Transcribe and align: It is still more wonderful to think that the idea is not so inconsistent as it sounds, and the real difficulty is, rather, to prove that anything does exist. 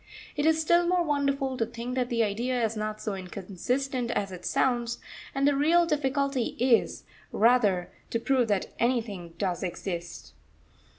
It 0.35 0.47
is 0.47 0.59
still 0.59 0.87
more 0.87 1.03
wonderful 1.03 1.57
to 1.57 1.65
think 1.67 1.93
that 1.93 2.09
the 2.09 2.23
idea 2.23 2.65
is 2.65 2.75
not 2.75 2.99
so 2.99 3.13
inconsistent 3.13 4.09
as 4.09 4.31
it 4.31 4.45
sounds, 4.47 4.97
and 5.35 5.47
the 5.47 5.55
real 5.55 5.85
difficulty 5.85 6.55
is, 6.59 7.03
rather, 7.31 7.91
to 8.09 8.19
prove 8.19 8.47
that 8.47 8.71
anything 8.79 9.35
does 9.37 9.61
exist. 9.61 10.33